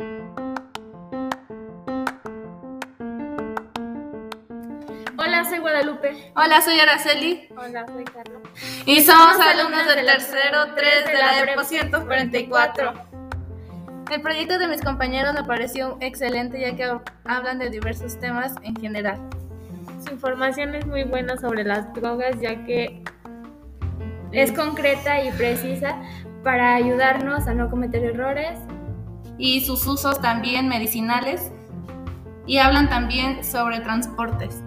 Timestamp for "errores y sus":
28.04-29.86